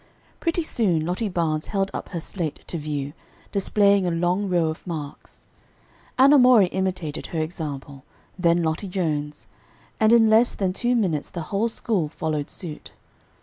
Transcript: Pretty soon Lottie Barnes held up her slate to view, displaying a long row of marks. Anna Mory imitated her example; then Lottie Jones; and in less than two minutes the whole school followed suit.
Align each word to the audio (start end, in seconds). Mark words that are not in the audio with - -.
Pretty 0.39 0.63
soon 0.63 1.05
Lottie 1.05 1.29
Barnes 1.29 1.67
held 1.67 1.91
up 1.93 2.09
her 2.09 2.19
slate 2.19 2.61
to 2.65 2.79
view, 2.79 3.13
displaying 3.51 4.07
a 4.07 4.09
long 4.09 4.49
row 4.49 4.65
of 4.65 4.87
marks. 4.87 5.41
Anna 6.17 6.39
Mory 6.39 6.65
imitated 6.69 7.27
her 7.27 7.39
example; 7.39 8.03
then 8.39 8.63
Lottie 8.63 8.87
Jones; 8.87 9.45
and 9.99 10.11
in 10.11 10.27
less 10.27 10.55
than 10.55 10.73
two 10.73 10.95
minutes 10.95 11.29
the 11.29 11.41
whole 11.53 11.69
school 11.69 12.09
followed 12.09 12.49
suit. 12.49 12.93